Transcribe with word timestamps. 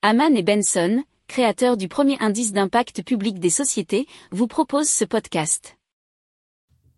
Haman 0.00 0.36
et 0.36 0.44
Benson, 0.44 1.02
créateurs 1.26 1.76
du 1.76 1.88
premier 1.88 2.16
indice 2.20 2.52
d'impact 2.52 3.02
public 3.02 3.40
des 3.40 3.50
sociétés, 3.50 4.06
vous 4.30 4.46
proposent 4.46 4.88
ce 4.88 5.04
podcast. 5.04 5.76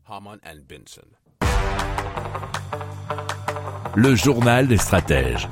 Haman 0.06 0.38
and 0.44 0.58
Benson. 0.68 1.06
Le 3.94 4.14
journal 4.14 4.68
des 4.68 4.76
stratèges. 4.76 5.48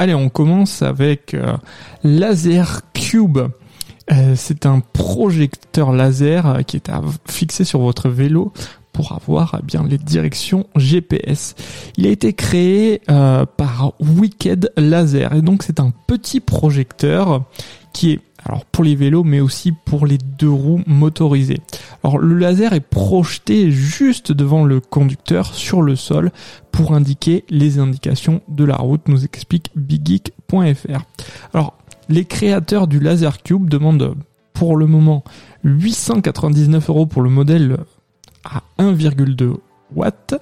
Allez, 0.00 0.14
on 0.14 0.28
commence 0.28 0.82
avec 0.82 1.34
euh, 1.34 1.56
Laser 2.02 2.80
Cube. 2.94 3.38
Euh, 4.10 4.34
c'est 4.34 4.66
un 4.66 4.80
projecteur 4.80 5.92
laser 5.92 6.46
euh, 6.46 6.62
qui 6.62 6.74
est 6.74 6.88
à 6.88 7.00
fixer 7.30 7.62
sur 7.62 7.78
votre 7.78 8.08
vélo 8.08 8.52
pour 8.94 9.12
avoir 9.12 9.58
eh 9.60 9.66
bien 9.66 9.84
les 9.86 9.98
directions 9.98 10.66
GPS. 10.76 11.54
Il 11.98 12.06
a 12.06 12.10
été 12.10 12.32
créé 12.32 13.02
euh, 13.10 13.44
par 13.44 13.92
Wicked 14.00 14.72
Laser 14.78 15.34
et 15.34 15.42
donc 15.42 15.64
c'est 15.64 15.80
un 15.80 15.92
petit 16.06 16.40
projecteur 16.40 17.44
qui 17.92 18.12
est 18.12 18.20
alors 18.46 18.64
pour 18.66 18.84
les 18.84 18.94
vélos 18.94 19.24
mais 19.24 19.40
aussi 19.40 19.72
pour 19.72 20.06
les 20.06 20.18
deux 20.18 20.50
roues 20.50 20.82
motorisées. 20.86 21.60
Alors 22.02 22.18
le 22.18 22.36
laser 22.38 22.72
est 22.72 22.80
projeté 22.80 23.70
juste 23.70 24.32
devant 24.32 24.64
le 24.64 24.80
conducteur 24.80 25.54
sur 25.54 25.82
le 25.82 25.96
sol 25.96 26.30
pour 26.70 26.94
indiquer 26.94 27.44
les 27.50 27.78
indications 27.78 28.42
de 28.48 28.64
la 28.64 28.76
route, 28.76 29.08
nous 29.08 29.24
explique 29.24 29.70
biggeek.fr. 29.74 31.00
Alors 31.52 31.74
les 32.08 32.24
créateurs 32.24 32.86
du 32.86 33.00
Laser 33.00 33.42
Cube 33.42 33.68
demandent 33.68 34.14
pour 34.52 34.76
le 34.76 34.86
moment 34.86 35.24
899 35.64 36.90
euros 36.90 37.06
pour 37.06 37.22
le 37.22 37.30
modèle 37.30 37.78
à 38.44 38.62
1,2 38.78 39.56
watts. 39.94 40.34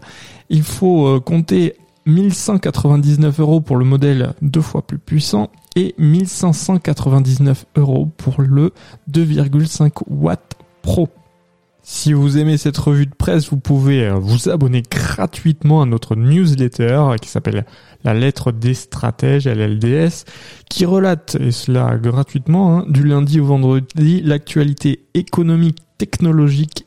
Il 0.51 0.63
faut 0.63 1.07
euh, 1.07 1.21
compter 1.21 1.77
1199 2.07 3.41
euros 3.41 3.61
pour 3.61 3.77
le 3.77 3.85
modèle 3.85 4.35
deux 4.43 4.61
fois 4.61 4.83
plus 4.83 4.99
puissant 4.99 5.51
et 5.77 5.95
1599 5.99 7.67
euros 7.77 8.09
pour 8.17 8.43
le 8.43 8.73
2,5 9.11 9.91
watts 10.09 10.57
pro. 10.83 11.09
Si 11.85 12.13
vous 12.13 12.39
aimez 12.39 12.59
cette 12.59 12.79
revue 12.79 13.07
de 13.07 13.15
presse, 13.15 13.51
vous 13.51 13.57
pouvez 13.57 14.05
euh, 14.05 14.15
vous 14.15 14.49
abonner 14.49 14.83
gratuitement 14.89 15.83
à 15.83 15.87
notre 15.87 16.15
newsletter 16.15 17.17
qui 17.21 17.29
s'appelle 17.29 17.67
La 18.05 18.15
lettre 18.15 18.53
des 18.53 18.75
stratèges, 18.75 19.49
LLDS, 19.49 20.25
qui 20.71 20.85
relate, 20.85 21.37
et 21.41 21.51
cela 21.51 21.97
gratuitement, 21.97 22.79
hein, 22.79 22.85
du 22.89 23.03
lundi 23.03 23.41
au 23.41 23.47
vendredi, 23.47 24.23
l'actualité 24.23 25.07
économique, 25.15 25.79
technologique 25.99 26.87